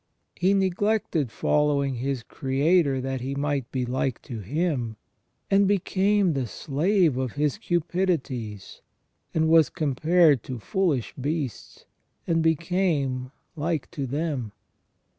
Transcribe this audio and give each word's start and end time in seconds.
He 0.35 0.55
neglected 0.55 1.31
following 1.31 1.93
his 1.97 2.23
Creator 2.23 3.01
that 3.01 3.21
he 3.21 3.35
might 3.35 3.71
be 3.71 3.85
like 3.85 4.19
to 4.23 4.39
Him, 4.39 4.95
and 5.51 5.67
became 5.67 6.33
the 6.33 6.47
slave 6.47 7.17
of 7.17 7.33
his 7.33 7.59
cupidities, 7.59 8.81
and 9.35 9.47
was 9.47 9.69
compared 9.69 10.41
to 10.41 10.57
foolish 10.57 11.13
beasts, 11.21 11.85
and 12.25 12.41
became 12.41 13.31
like 13.55 13.91
to 13.91 14.07
them. 14.07 14.53